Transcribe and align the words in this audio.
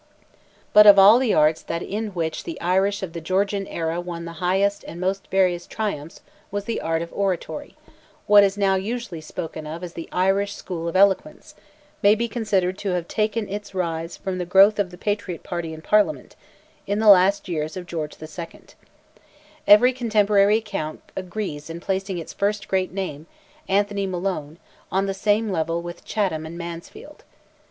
But 0.73 0.87
of 0.87 0.97
all 0.97 1.19
the 1.19 1.35
arts, 1.35 1.61
that 1.61 1.83
in 1.83 2.07
which 2.15 2.43
the 2.43 2.59
Irish 2.59 3.03
of 3.03 3.13
the 3.13 3.21
Georgian 3.21 3.67
era 3.67 4.01
won 4.01 4.25
the 4.25 4.31
highest 4.41 4.83
and 4.87 4.99
most 4.99 5.27
various 5.27 5.67
triumphs 5.67 6.21
was 6.49 6.65
the 6.65 6.81
art 6.81 7.03
of 7.03 7.13
Oratory, 7.13 7.75
What 8.25 8.43
is 8.43 8.57
now 8.57 8.73
usually 8.73 9.21
spoken 9.21 9.67
of 9.67 9.83
as 9.83 9.93
"the 9.93 10.09
Irish 10.11 10.53
School 10.55 10.87
of 10.87 10.95
Eloquence," 10.95 11.53
may 12.01 12.15
be 12.15 12.27
considered 12.27 12.79
to 12.79 12.89
have 12.93 13.07
taken 13.07 13.47
its 13.47 13.75
rise 13.75 14.17
from 14.17 14.39
the 14.39 14.45
growth 14.47 14.79
of 14.79 14.89
the 14.89 14.97
Patriot 14.97 15.43
party 15.43 15.71
in 15.71 15.83
Parliament, 15.83 16.35
in 16.87 16.97
the 16.97 17.07
last 17.07 17.47
years 17.47 17.77
of 17.77 17.85
George 17.85 18.15
II. 18.19 18.61
Every 19.67 19.93
contemporary 19.93 20.57
account 20.57 21.01
agrees 21.15 21.69
in 21.69 21.79
placing 21.79 22.17
its 22.17 22.33
first 22.33 22.67
great 22.67 22.91
name—Anthony 22.91 24.07
Malone—on 24.07 25.05
the 25.05 25.13
same 25.13 25.51
level 25.51 25.79
with 25.83 26.03
Chatham 26.03 26.47
and 26.47 26.57
Mansfield. 26.57 27.23